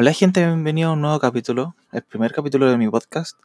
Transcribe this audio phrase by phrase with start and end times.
[0.00, 3.36] Hola gente, bienvenido a un nuevo capítulo, el primer capítulo de mi podcast,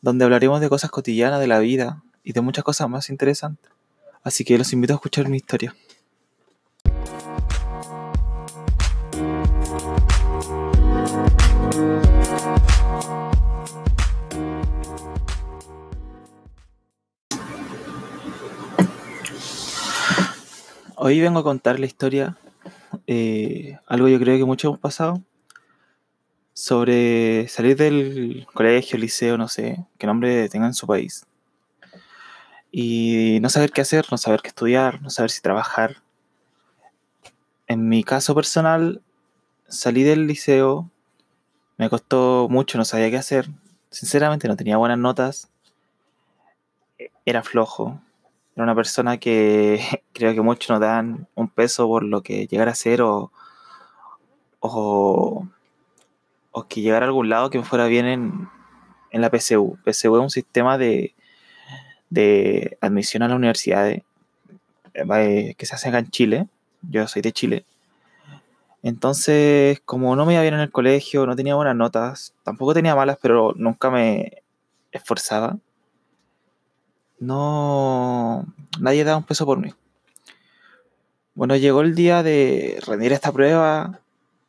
[0.00, 3.70] donde hablaremos de cosas cotidianas de la vida y de muchas cosas más interesantes.
[4.22, 5.76] Así que los invito a escuchar mi historia.
[20.96, 22.38] Hoy vengo a contar la historia,
[23.06, 25.22] eh, algo yo creo que muchos hemos pasado,
[26.54, 31.26] sobre salir del colegio, liceo, no sé, qué nombre tenga en su país.
[32.70, 36.02] Y no saber qué hacer, no saber qué estudiar, no saber si trabajar.
[37.66, 39.02] En mi caso personal,
[39.68, 40.90] salí del liceo,
[41.76, 43.48] me costó mucho, no sabía qué hacer.
[43.90, 45.50] Sinceramente no tenía buenas notas,
[47.24, 48.00] era flojo,
[48.54, 49.80] era una persona que
[50.12, 53.30] creo que muchos no dan un peso por lo que llegara a ser o,
[56.54, 58.48] o que llegara a algún lado que me fuera bien en,
[59.10, 59.76] en la PSU.
[59.84, 61.14] PSU es un sistema de,
[62.08, 66.46] de admisión a la universidad eh, que se hace en Chile.
[66.80, 67.64] Yo soy de Chile.
[68.82, 72.94] Entonces, como no me iba bien en el colegio, no tenía buenas notas, tampoco tenía
[72.94, 74.42] malas, pero nunca me
[74.92, 75.58] esforzaba
[77.24, 78.46] no,
[78.80, 79.72] nadie da un peso por mí.
[81.34, 84.00] Bueno, llegó el día de rendir esta prueba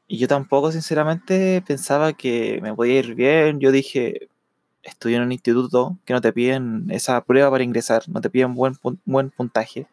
[0.08, 3.60] y yo tampoco, sinceramente, pensaba que me podía ir bien.
[3.60, 4.30] Yo dije,
[4.84, 8.54] estudio en un instituto que no te piden esa prueba para ingresar, no te piden
[8.54, 9.88] buen, buen puntaje.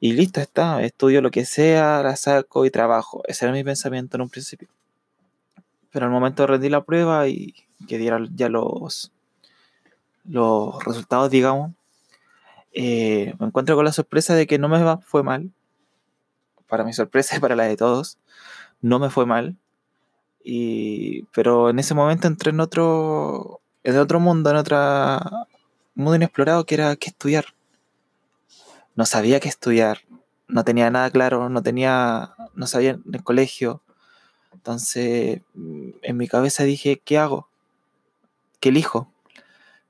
[0.00, 3.22] Y listo está, estudio lo que sea, la saco y trabajo.
[3.26, 4.68] Ese era mi pensamiento en un principio.
[5.90, 7.54] Pero al momento de rendir la prueba y
[7.88, 9.10] que dieran ya los,
[10.24, 11.72] los resultados, digamos,
[12.72, 15.50] eh, me encuentro con la sorpresa de que no me fue mal.
[16.68, 18.18] Para mi sorpresa y para la de todos,
[18.80, 19.56] no me fue mal.
[20.44, 25.18] Y, pero en ese momento entré en otro, en otro mundo, en otro
[25.94, 27.46] mundo inexplorado que era qué estudiar.
[28.94, 30.00] No sabía qué estudiar,
[30.48, 33.82] no tenía nada claro, no tenía, no sabía en el colegio.
[34.52, 37.48] Entonces, en mi cabeza dije, ¿qué hago?
[38.60, 39.12] ¿Qué elijo?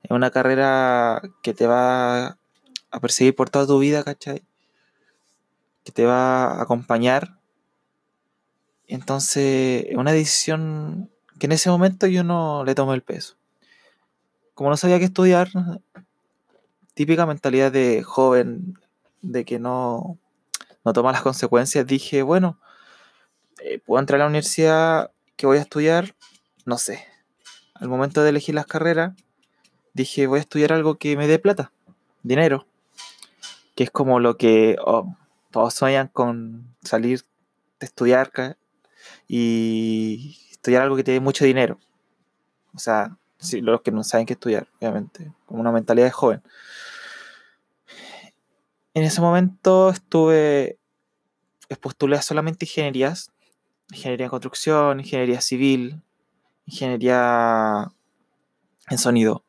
[0.03, 2.37] Es una carrera que te va
[2.91, 4.43] a perseguir por toda tu vida, ¿cachai?
[5.83, 7.38] Que te va a acompañar.
[8.89, 13.35] Entonces, es una decisión que en ese momento yo no le tomé el peso.
[14.55, 15.49] Como no sabía qué estudiar,
[16.95, 18.79] típica mentalidad de joven,
[19.21, 20.17] de que no,
[20.83, 22.59] no toma las consecuencias, dije, bueno,
[23.61, 26.15] eh, puedo entrar a la universidad que voy a estudiar,
[26.65, 27.05] no sé.
[27.75, 29.13] Al momento de elegir las carreras,
[29.93, 31.71] dije, voy a estudiar algo que me dé plata,
[32.23, 32.65] dinero,
[33.75, 35.15] que es como lo que oh,
[35.51, 37.23] todos sueñan con salir
[37.79, 38.31] de estudiar
[39.27, 41.79] y estudiar algo que te dé mucho dinero.
[42.73, 43.17] O sea,
[43.61, 46.43] los que no saben qué estudiar, obviamente, como una mentalidad de joven.
[48.93, 50.77] En ese momento estuve,
[51.81, 53.31] postulé solamente ingenierías,
[53.91, 56.01] ingeniería en construcción, ingeniería civil,
[56.65, 57.91] ingeniería
[58.89, 59.43] en sonido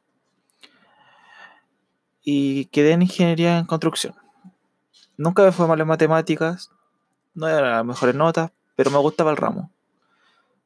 [2.22, 4.14] y quedé en ingeniería en construcción.
[5.16, 6.70] Nunca me fue mal en matemáticas,
[7.34, 9.70] no eran las mejores notas, pero me gustaba el ramo.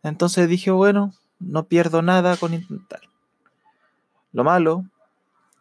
[0.04, 3.00] Entonces dije, bueno, no pierdo nada con intentar.
[4.30, 4.84] Lo malo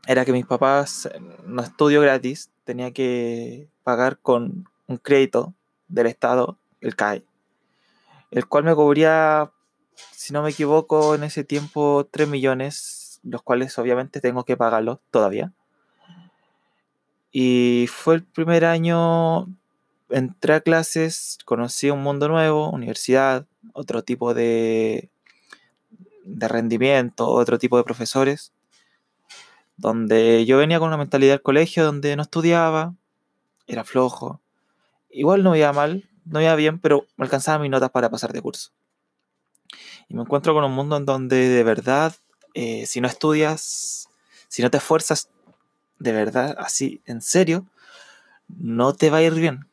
[0.05, 1.09] era que mis papás
[1.47, 5.55] no estudio gratis, tenía que pagar con un crédito
[5.87, 7.25] del Estado, el CAE,
[8.29, 9.51] el cual me cubría,
[10.11, 14.99] si no me equivoco, en ese tiempo 3 millones, los cuales obviamente tengo que pagarlos
[15.09, 15.51] todavía.
[17.31, 19.47] Y fue el primer año,
[20.13, 25.09] entré a clases, conocí un mundo nuevo, universidad, otro tipo de,
[26.23, 28.53] de rendimiento, otro tipo de profesores,
[29.77, 32.95] donde yo venía con una mentalidad del colegio donde no estudiaba,
[33.67, 34.41] era flojo.
[35.09, 38.41] Igual no iba mal, no iba bien, pero me alcanzaba mis notas para pasar de
[38.41, 38.71] curso.
[40.07, 42.13] Y me encuentro con un mundo en donde de verdad,
[42.53, 44.09] eh, si no estudias,
[44.47, 45.29] si no te esfuerzas,
[45.99, 47.65] de verdad, así, en serio,
[48.47, 49.67] no te va a ir bien.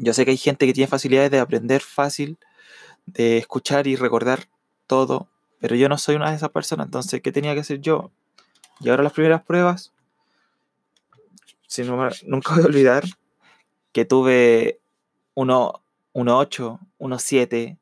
[0.00, 2.38] Yo sé que hay gente que tiene facilidades de aprender fácil,
[3.06, 4.48] de escuchar y recordar
[4.86, 5.26] todo,
[5.60, 8.12] pero yo no soy una de esas personas, entonces, ¿qué tenía que hacer yo?
[8.80, 9.92] Y ahora las primeras pruebas,
[11.66, 13.02] si nunca voy a olvidar
[13.92, 14.78] que tuve
[15.34, 17.76] 1.8, 1.7,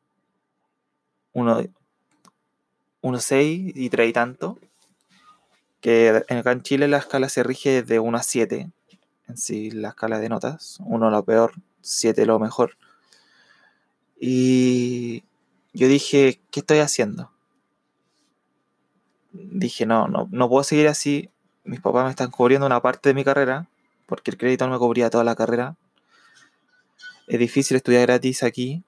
[1.34, 4.58] 1.6 y 3 y tanto
[5.82, 8.70] que acá en Chile la escala se rige de 1 a 7,
[9.28, 11.52] en sí la escala de notas, 1 lo peor,
[11.86, 12.76] 7 lo mejor.
[14.18, 15.24] Y
[15.72, 17.30] yo dije, ¿qué estoy haciendo?
[19.32, 21.30] Dije, no, no, no puedo seguir así.
[21.64, 23.68] Mis papás me están cubriendo una parte de mi carrera,
[24.06, 25.76] porque el crédito no me cubría toda la carrera.
[27.26, 28.84] Es difícil estudiar gratis aquí.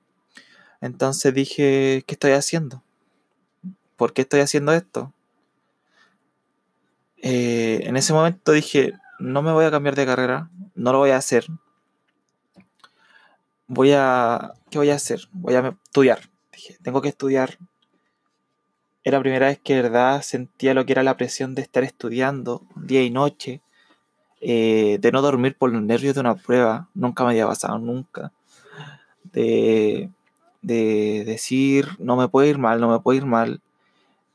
[0.81, 2.83] Entonces dije, ¿qué estoy haciendo?
[3.97, 5.13] ¿Por qué estoy haciendo esto?
[7.17, 11.11] Eh, en ese momento dije, no me voy a cambiar de carrera, no lo voy
[11.11, 11.47] a hacer.
[13.69, 15.29] Voy a, ¿qué voy a hacer?
[15.33, 16.21] Voy a estudiar.
[16.83, 17.59] Tengo que estudiar.
[19.05, 22.63] Era la primera vez que verdad sentía lo que era la presión de estar estudiando
[22.75, 23.63] día y noche,
[24.41, 28.33] eh, de no dormir por los nervios de una prueba, nunca me había pasado, nunca.
[29.33, 30.11] De,
[30.63, 33.61] de decir, no me puede ir mal, no me puede ir mal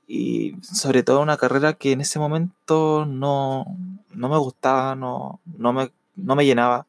[0.08, 3.66] y sobre todo una carrera que en ese momento no,
[4.12, 6.86] no me gustaba, no, no, me, no me llenaba.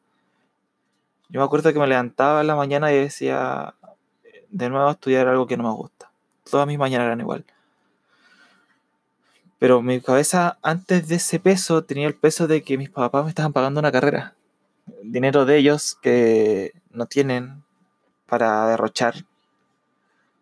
[1.35, 3.75] Yo me acuerdo que me levantaba en la mañana y decía,
[4.51, 6.13] de nuevo estudiar algo que no me gusta.
[6.49, 7.45] Todas mis mañanas eran igual.
[9.59, 13.31] Pero mi cabeza, antes de ese peso, tenía el peso de que mis papás me
[13.31, 14.37] estaban pagando una carrera.
[15.03, 17.65] Dinero de ellos que no tienen
[18.29, 19.27] para derrochar.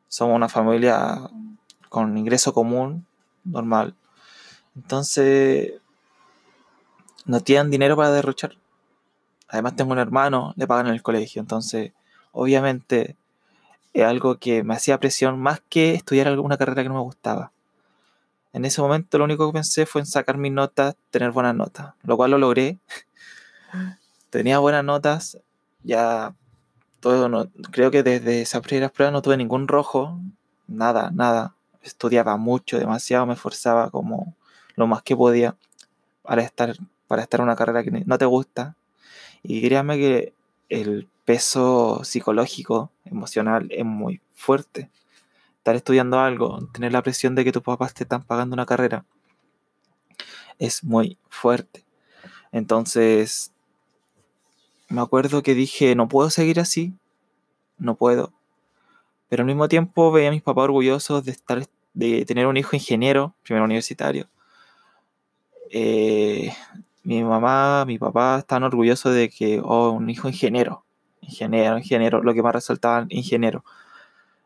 [0.08, 1.20] Somos una familia
[1.88, 3.06] con ingreso común,
[3.44, 3.94] normal.
[4.76, 5.72] Entonces,
[7.24, 8.58] no tienen dinero para derrochar.
[9.52, 11.40] Además tengo un hermano, le pagan en el colegio.
[11.40, 11.92] Entonces,
[12.32, 13.16] obviamente,
[13.92, 17.52] es algo que me hacía presión más que estudiar alguna carrera que no me gustaba.
[18.54, 21.94] En ese momento lo único que pensé fue en sacar mis notas, tener buenas notas,
[22.02, 22.78] lo cual lo logré.
[24.30, 25.38] Tenía buenas notas,
[25.82, 26.34] ya
[27.00, 30.18] todo no, creo que desde esas primeras pruebas no tuve ningún rojo,
[30.66, 34.34] nada, nada estudiaba mucho, demasiado, me esforzaba como
[34.76, 35.56] lo más que podía
[36.22, 36.74] para estar,
[37.06, 38.76] para estar en una carrera que no te gusta.
[39.42, 40.34] Y créanme que
[40.68, 44.90] el peso psicológico, emocional, es muy fuerte.
[45.58, 49.04] Estar estudiando algo, tener la presión de que tus papás te están pagando una carrera,
[50.58, 51.84] es muy fuerte.
[52.50, 53.52] Entonces,
[54.88, 56.94] me acuerdo que dije, no puedo seguir así,
[57.78, 58.32] no puedo,
[59.28, 62.76] pero al mismo tiempo veía a mis papás orgullosos de estar de tener un hijo
[62.76, 64.28] ingeniero, primero universitario.
[65.70, 66.52] Eh,
[67.04, 70.84] mi mamá, mi papá están orgullosos de que, oh, un hijo ingeniero,
[71.20, 73.64] ingeniero, ingeniero, lo que más resaltaba, ingeniero.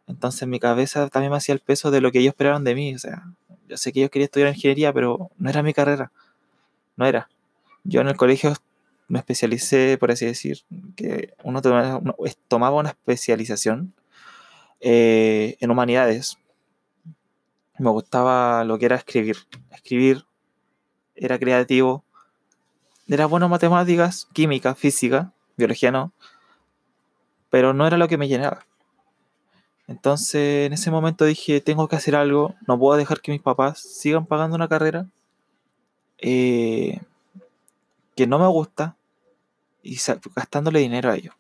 [0.07, 2.75] Entonces en mi cabeza también me hacía el peso de lo que ellos esperaban de
[2.75, 2.95] mí.
[2.95, 3.25] O sea,
[3.69, 6.13] yo sé que yo quería estudiar ingeniería, pero no era mi carrera.
[6.97, 7.29] No era.
[7.85, 8.55] Yo en el colegio
[9.09, 10.59] me especialicé, por así decir,
[10.97, 13.95] que uno tomaba una especialización
[14.81, 16.39] eh, en humanidades.
[17.79, 19.37] Me gustaba lo que era escribir.
[19.71, 20.25] Escribir
[21.15, 22.05] era creativo.
[23.09, 26.13] Era bueno en matemáticas, química, física, biología no.
[27.51, 28.67] Pero no era lo que me llenaba.
[29.87, 32.55] Entonces en ese momento dije, tengo que hacer algo.
[32.67, 35.07] No puedo dejar que mis papás sigan pagando una carrera
[36.19, 37.01] eh,
[38.17, 38.97] que no me gusta
[39.83, 39.99] y
[40.35, 41.35] gastándole dinero a ellos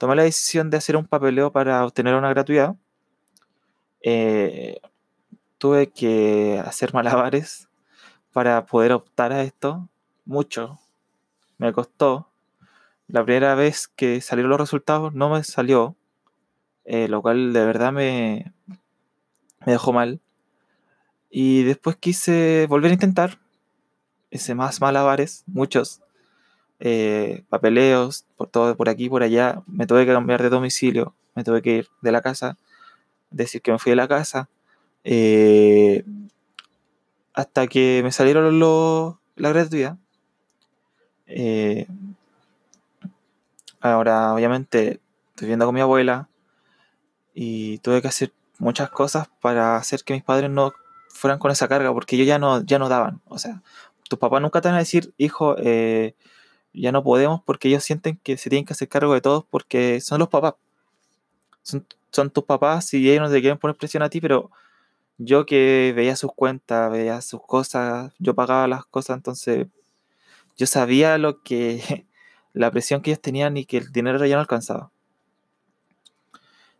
[0.00, 2.74] tomé la decisión de hacer un papeleo para obtener una gratuidad.
[4.00, 4.80] Eh,
[5.58, 7.68] tuve que hacer malabares
[8.32, 9.86] para poder optar a esto.
[10.30, 10.78] Mucho.
[11.58, 12.30] Me costó.
[13.08, 15.96] La primera vez que salieron los resultados no me salió.
[16.84, 18.52] Eh, lo cual de verdad me,
[19.66, 20.20] me dejó mal.
[21.30, 23.40] Y después quise volver a intentar.
[24.30, 26.00] Hice más malabares, muchos.
[26.78, 29.64] Eh, papeleos, por todo, por aquí, por allá.
[29.66, 32.56] Me tuve que cambiar de domicilio, me tuve que ir de la casa,
[33.32, 34.48] decir que me fui de la casa.
[35.02, 36.04] Eh,
[37.34, 39.98] hasta que me salieron los, la gratuidad.
[41.30, 41.86] Eh,
[43.80, 46.28] ahora, obviamente, estoy viviendo con mi abuela
[47.34, 50.72] y tuve que hacer muchas cosas para hacer que mis padres no
[51.08, 53.20] fueran con esa carga, porque ellos ya no, ya no daban.
[53.26, 53.62] O sea,
[54.08, 56.14] tus papás nunca te van a decir, hijo, eh,
[56.72, 60.00] ya no podemos porque ellos sienten que se tienen que hacer cargo de todos porque
[60.00, 60.54] son los papás.
[61.62, 64.50] Son, son tus papás y ellos no te quieren poner presión a ti, pero
[65.18, 69.66] yo que veía sus cuentas, veía sus cosas, yo pagaba las cosas, entonces
[70.60, 72.06] yo sabía lo que
[72.52, 74.90] la presión que ellos tenían y que el dinero ya no alcanzaba.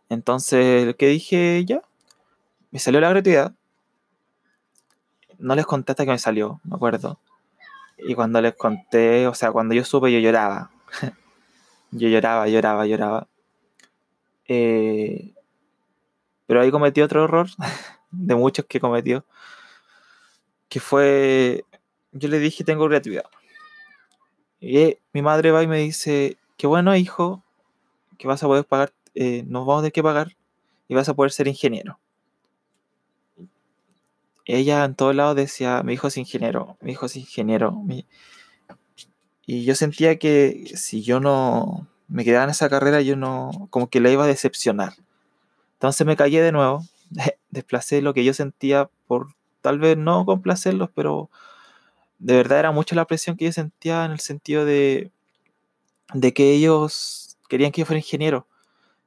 [0.07, 1.81] Entonces, que dije ya,
[2.69, 3.55] me salió la gratuidad.
[5.39, 7.19] No les conté hasta que me salió, me acuerdo.
[7.97, 10.69] Y cuando les conté, o sea, cuando yo supe, yo lloraba.
[11.91, 13.27] yo lloraba, lloraba, lloraba.
[14.47, 15.33] Eh,
[16.45, 17.47] pero ahí cometí otro error,
[18.11, 19.25] de muchos que cometió,
[20.69, 21.65] que fue,
[22.11, 23.25] yo le dije, tengo creatividad.
[24.61, 27.43] Y mi madre va y me dice, qué bueno, hijo,
[28.19, 30.37] que vas a poder pagar, eh, nos vamos a tener que pagar.
[30.87, 31.99] y vas a poder ser ingeniero.
[34.45, 37.81] Ella en todos lados decía, mi hijo es ingeniero, mi hijo es ingeniero.
[39.45, 43.89] Y yo sentía que si yo no me quedaba en esa carrera, yo no, como
[43.89, 44.93] que la iba a decepcionar.
[45.73, 46.85] Entonces me callé de nuevo,
[47.49, 51.29] desplacé lo que yo sentía por tal vez no complacerlos, pero
[52.21, 55.11] de verdad era mucho la presión que yo sentía en el sentido de,
[56.13, 58.47] de que ellos querían que yo fuera ingeniero.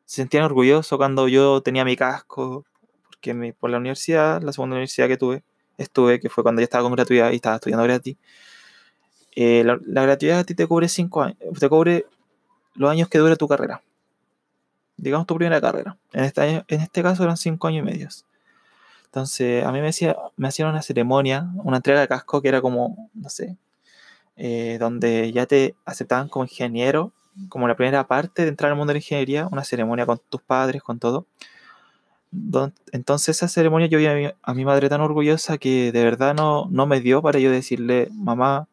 [0.04, 2.64] Se sentían orgullosos cuando yo tenía mi casco,
[3.04, 5.44] porque por la universidad, la segunda universidad que tuve,
[5.78, 8.16] estuve, que fue cuando yo estaba con gratuidad y estaba estudiando gratis.
[9.36, 12.06] Eh, la, gratuidad a ti te cubre cinco años, te cubre
[12.74, 13.80] los años que dure tu carrera.
[14.96, 15.96] Digamos tu primera carrera.
[16.12, 18.08] En este, en este caso eran cinco años y medio.
[19.14, 19.90] Entonces, a mí me,
[20.48, 23.56] hacían una ceremonia, una entrega de casco que era como, no sé,
[24.36, 27.12] eh, donde ya te aceptaban como ingeniero,
[27.48, 30.42] como la primera parte de entrar al mundo de la ingeniería, una ceremonia con tus
[30.42, 31.26] padres, con todo.
[32.90, 36.86] Entonces esa ceremonia yo vi a mi, madre tan orgullosa que de verdad no, no
[36.86, 38.66] me dio para yo decirle, mamá,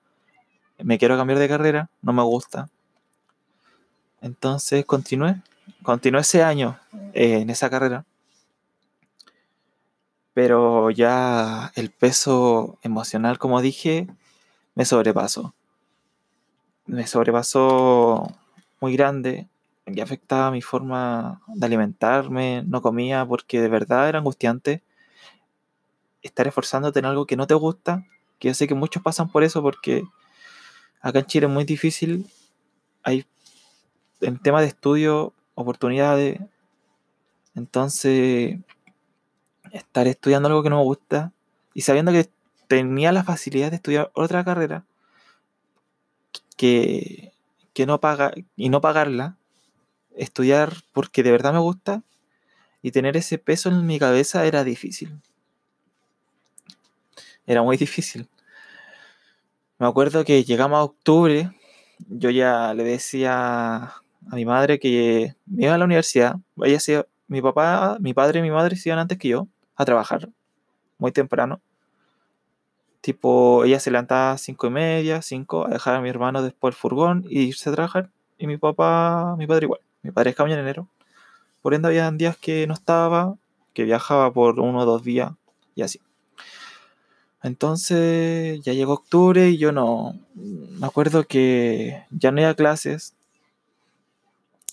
[0.80, 2.68] me quiero cambiar de carrera, no me gusta.
[4.22, 5.36] Entonces continué,
[5.84, 6.80] continué ese año
[7.14, 8.06] eh, en esa carrera
[10.34, 14.08] pero ya el peso emocional, como dije,
[14.76, 15.54] me sobrepasó.
[16.86, 18.28] Me sobrepasó
[18.80, 19.48] muy grande,
[19.86, 24.84] que afectaba mi forma de alimentarme, no comía porque de verdad era angustiante
[26.22, 28.06] estar esforzándote en algo que no te gusta,
[28.40, 30.04] que yo sé que muchos pasan por eso porque
[31.02, 32.28] acá en Chile es muy difícil,
[33.04, 33.26] hay
[34.22, 36.40] en tema de estudio oportunidades,
[37.56, 38.60] entonces
[39.72, 41.32] estar estudiando algo que no me gusta
[41.74, 42.30] y sabiendo que
[42.68, 44.86] tenía la facilidad de estudiar otra carrera
[46.58, 47.34] que,
[47.74, 49.38] que no paga y no pagarla,
[50.16, 52.04] estudiar porque de verdad me gusta
[52.82, 55.20] y tener ese peso en mi cabeza era difícil.
[57.46, 58.28] Era muy difícil.
[59.78, 61.52] Me acuerdo que llegamos a octubre,
[62.08, 63.84] yo ya le decía
[64.30, 66.36] a mi madre que me iba a la universidad.
[66.64, 69.48] Ella mi papá, mi padre y mi madre se iban antes que yo
[69.82, 70.30] a trabajar
[70.98, 71.62] muy temprano.
[73.02, 76.76] Tipo, ella se levantaba a cinco y media, cinco, a dejar a mi hermano después
[76.76, 78.12] el furgón y irse a trabajar.
[78.38, 79.82] Y mi papá, mi padre igual.
[80.04, 80.88] Mi padre es camionero.
[81.64, 83.36] Por ende, había días que no estaba,
[83.74, 85.32] que viajaba por uno o dos días
[85.74, 86.00] y así.
[87.42, 90.20] Entonces, ya llegó octubre y yo no.
[90.36, 93.16] Me acuerdo que ya no iba a clases.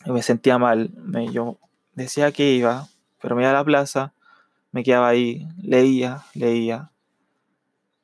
[0.05, 0.91] Y me sentía mal.
[0.97, 1.57] Me, yo
[1.95, 2.89] decía que iba,
[3.23, 4.13] pero me iba a la plaza
[4.73, 6.91] me quedaba ahí, leía, leía.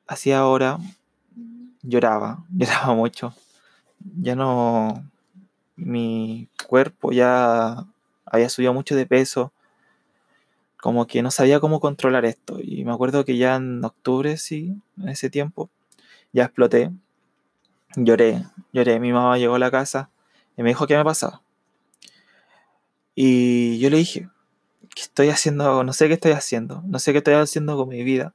[0.06, 0.78] Hacía ahora,
[1.82, 3.34] lloraba, lloraba mucho.
[4.00, 5.10] Ya no,
[5.76, 7.86] mi cuerpo ya
[8.26, 9.52] había subido mucho de peso,
[10.80, 12.58] como que no sabía cómo controlar esto.
[12.60, 15.70] Y me acuerdo que ya en octubre, sí, en ese tiempo,
[16.32, 16.90] ya exploté.
[17.96, 19.00] Lloré, lloré.
[19.00, 20.10] Mi mamá llegó a la casa
[20.56, 21.42] y me dijo qué me pasaba.
[23.14, 24.28] Y yo le dije,
[24.94, 25.84] ¿qué estoy haciendo?
[25.84, 28.34] No sé qué estoy haciendo, no sé qué estoy haciendo con mi vida,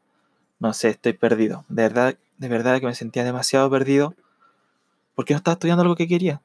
[0.60, 1.66] no sé, estoy perdido.
[1.70, 4.16] De verdad, de verdad que me sentía demasiado perdido
[5.16, 6.42] porque no estaba estudiando algo que quería.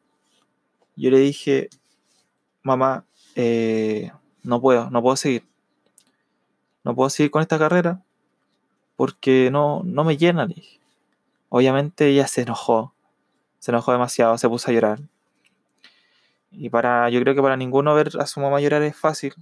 [0.96, 1.68] Yo le dije,
[2.62, 3.04] mamá,
[3.34, 5.44] eh, no puedo, no puedo seguir.
[6.84, 8.02] No puedo seguir con esta carrera
[8.96, 10.46] porque no, no me llena.
[11.48, 12.94] Obviamente ella se enojó,
[13.58, 15.00] se enojó demasiado, se puso a llorar.
[16.50, 19.34] Y para, yo creo que para ninguno ver a su mamá llorar es fácil,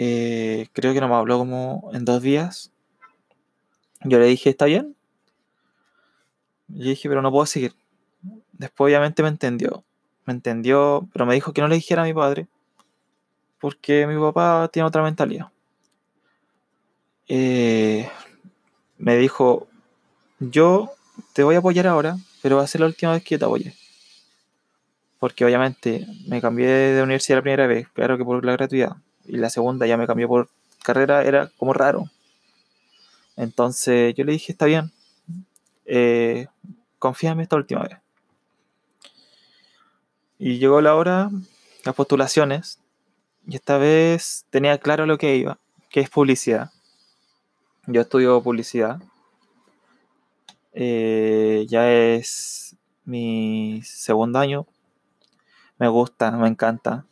[0.00, 2.70] eh, creo que no me habló como en dos días.
[4.04, 4.94] Yo le dije, ¿está bien?
[6.68, 7.74] Yo dije, pero no puedo seguir.
[8.52, 9.82] Después obviamente me entendió.
[10.24, 12.46] Me entendió, pero me dijo que no le dijera a mi padre.
[13.58, 15.48] Porque mi papá tiene otra mentalidad.
[17.26, 18.08] Eh,
[18.98, 19.66] me dijo,
[20.38, 20.92] yo
[21.32, 23.74] te voy a apoyar ahora, pero va a ser la última vez que te apoye.
[25.18, 28.96] Porque obviamente me cambié de universidad la primera vez, claro que por la gratuidad
[29.28, 30.48] y la segunda ya me cambió por
[30.82, 32.10] carrera, era como raro.
[33.36, 34.90] Entonces yo le dije, está bien,
[35.84, 36.46] eh,
[36.98, 37.98] confíame esta última vez.
[40.38, 41.30] Y llegó la hora,
[41.84, 42.80] las postulaciones,
[43.46, 45.58] y esta vez tenía claro lo que iba,
[45.90, 46.70] que es publicidad.
[47.86, 49.00] Yo estudio publicidad.
[50.72, 54.66] Eh, ya es mi segundo año.
[55.78, 57.06] Me gusta, me encanta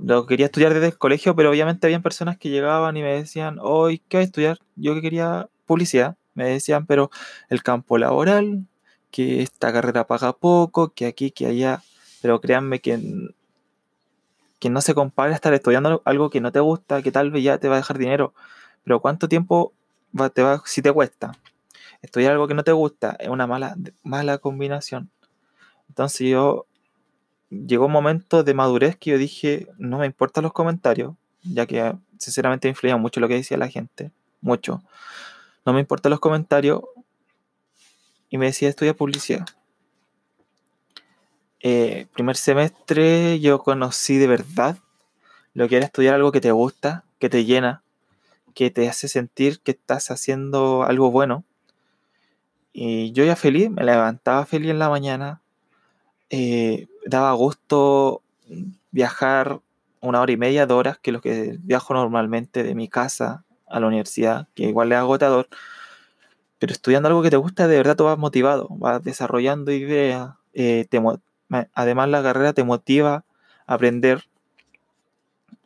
[0.00, 3.58] lo quería estudiar desde el colegio, pero obviamente habían personas que llegaban y me decían,
[3.60, 4.58] hoy, ¿qué voy a estudiar?
[4.76, 6.16] Yo que quería publicidad.
[6.34, 7.10] Me decían, pero
[7.48, 8.66] el campo laboral,
[9.10, 11.82] que esta carrera paga poco, que aquí, que allá.
[12.20, 13.00] Pero créanme que,
[14.58, 17.58] que no se compare estar estudiando algo que no te gusta, que tal vez ya
[17.58, 18.34] te va a dejar dinero,
[18.84, 19.72] pero ¿cuánto tiempo
[20.18, 21.32] va, te va, si te cuesta?
[22.02, 25.10] Estudiar algo que no te gusta es una mala, mala combinación.
[25.88, 26.66] Entonces yo
[27.50, 31.94] llegó un momento de madurez que yo dije, no me importan los comentarios, ya que
[32.18, 34.10] sinceramente influía mucho lo que decía la gente,
[34.40, 34.82] mucho.
[35.64, 36.82] No me importan los comentarios
[38.28, 39.46] y me decía estudiar publicidad.
[41.60, 44.78] Eh, primer semestre yo conocí de verdad
[45.54, 47.82] lo que era estudiar algo que te gusta, que te llena,
[48.54, 51.44] que te hace sentir que estás haciendo algo bueno.
[52.72, 55.40] Y yo ya feliz, me levantaba feliz en la mañana,
[56.28, 58.22] eh, daba gusto
[58.90, 59.60] viajar
[60.00, 63.80] una hora y media, dos horas, que lo que viajo normalmente de mi casa a
[63.80, 65.48] la universidad, que igual es agotador,
[66.58, 70.86] pero estudiando algo que te gusta, de verdad tú vas motivado, vas desarrollando ideas, eh,
[71.74, 73.24] además la carrera te motiva
[73.66, 74.24] a aprender.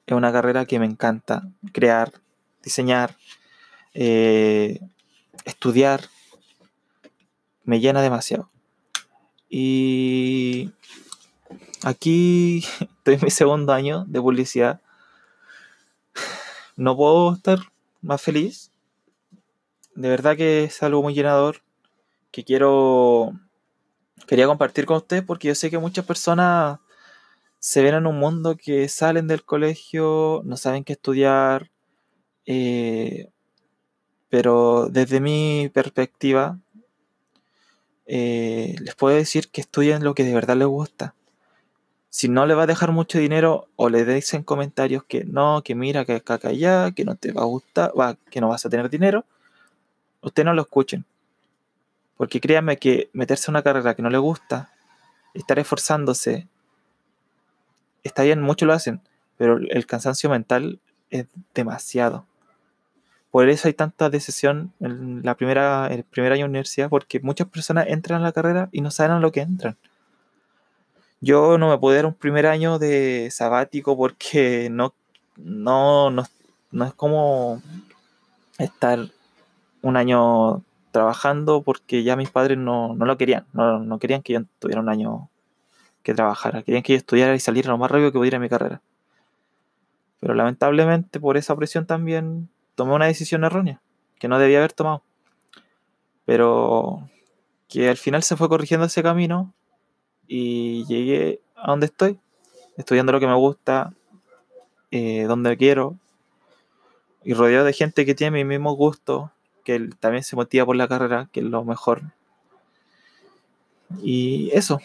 [0.07, 2.13] Es una carrera que me encanta, crear,
[2.63, 3.17] diseñar,
[3.95, 4.81] eh,
[5.45, 6.03] estudiar,
[7.65, 8.51] me llena demasiado.
[9.49, 10.73] Y
[11.85, 14.81] aquí estoy en mi segundo año de publicidad.
[16.77, 17.59] No puedo estar
[18.01, 18.73] más feliz.
[19.95, 21.63] De verdad que es algo muy llenador
[22.31, 23.33] que quiero
[24.27, 26.79] quería compartir con ustedes porque yo sé que muchas personas
[27.59, 31.71] se ven en un mundo que salen del colegio, no saben qué estudiar,
[32.47, 33.29] eh,
[34.29, 36.59] pero desde mi perspectiva,
[38.07, 41.15] eh, les puedo decir que estudien lo que de verdad les gusta.
[42.11, 45.77] Si no le va a dejar mucho dinero o le dicen comentarios que no, que
[45.77, 47.93] mira, que acá, allá, que no te va a gustar,
[48.31, 49.25] que no vas a tener dinero,
[50.21, 51.05] ustedes no lo escuchen.
[52.17, 54.73] Porque créanme que meterse en una carrera que no le gusta,
[55.35, 56.49] estar esforzándose,
[58.03, 59.01] está bien, muchos lo hacen,
[59.37, 62.27] pero el cansancio mental es demasiado.
[63.31, 67.47] Por eso hay tanta decisión en la primera, el primer año de universidad, porque muchas
[67.47, 69.77] personas entran a la carrera y no saben a lo que entran.
[71.21, 74.95] Yo no me pude dar un primer año de sabático porque no,
[75.37, 77.63] no, no, es como
[78.59, 79.01] estar
[79.83, 84.41] un año trabajando porque ya mis padres no, lo querían, no, no, querían que yo
[84.59, 85.29] tuviera un año
[86.03, 88.49] que trabajara, querían que yo estudiara y saliera lo más rápido que pudiera en mi
[88.49, 88.81] carrera.
[90.21, 93.83] Pero lamentablemente por esa presión también tomé una decisión errónea,
[94.19, 95.03] que no debía haber tomado.
[96.25, 97.09] Pero
[97.69, 99.53] que al final se fue corrigiendo ese camino
[100.33, 102.17] y llegué a donde estoy,
[102.77, 103.93] estudiando lo que me gusta,
[104.93, 105.97] eh, donde quiero,
[107.25, 109.33] y rodeado de gente que tiene mi mismo gusto,
[109.65, 112.03] que también se motiva por la carrera, que es lo mejor.
[114.05, 114.81] Y eso,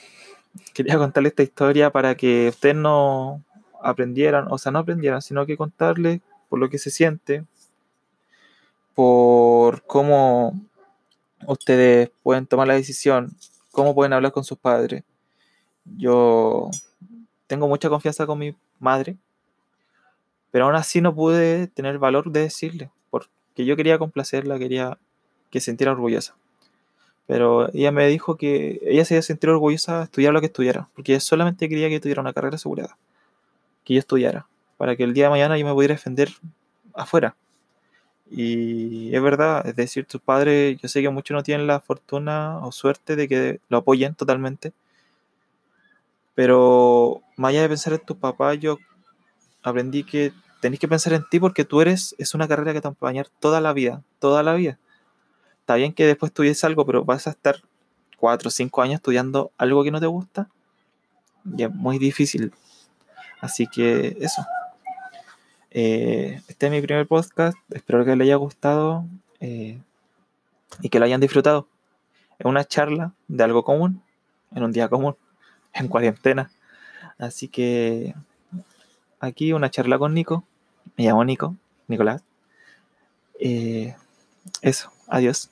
[0.73, 3.43] quería contarles esta historia para que ustedes no
[3.83, 7.45] aprendieran, o sea, no aprendieran, sino que contarles por lo que se siente,
[8.95, 10.59] por cómo
[11.45, 13.37] ustedes pueden tomar la decisión,
[13.69, 15.03] cómo pueden hablar con sus padres.
[15.85, 16.71] Yo
[17.47, 19.17] tengo mucha confianza con mi madre,
[20.51, 24.97] pero aún así no pude tener valor de decirle, porque yo quería complacerla, quería
[25.49, 26.35] que se sintiera orgullosa.
[27.27, 30.47] Pero ella me dijo que ella se iba a sentir orgullosa de estudiar lo que
[30.47, 32.97] estudiara, porque ella solamente quería que tuviera una carrera asegurada,
[33.83, 36.29] que yo estudiara, para que el día de mañana yo me pudiera defender
[36.93, 37.35] afuera.
[38.29, 42.59] Y es verdad, es decir, tus padres, yo sé que muchos no tienen la fortuna
[42.65, 44.73] o suerte de que lo apoyen totalmente.
[46.35, 48.77] Pero más allá de pensar en tus papás, yo
[49.63, 52.87] aprendí que tenés que pensar en ti porque tú eres, es una carrera que te
[52.87, 54.77] va a acompañar toda la vida, toda la vida.
[55.61, 57.61] Está bien que después estudies algo, pero vas a estar
[58.17, 60.49] cuatro o cinco años estudiando algo que no te gusta.
[61.57, 62.53] Y es muy difícil.
[63.41, 64.45] Así que eso.
[65.71, 69.05] Eh, este es mi primer podcast, espero que les haya gustado
[69.41, 69.81] eh,
[70.81, 71.67] y que lo hayan disfrutado.
[72.39, 74.01] Es una charla de algo común,
[74.53, 75.17] en un día común,
[75.75, 76.51] en cuarentena.
[77.17, 78.15] Así que
[79.19, 80.43] aquí una charla con Nico.
[80.97, 81.55] Me llamo Nico,
[81.87, 82.23] Nicolás.
[83.39, 83.95] Eh,
[84.61, 85.49] eso, adiós.